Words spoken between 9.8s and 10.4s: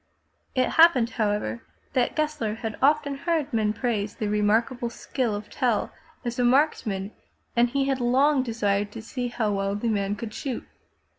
man could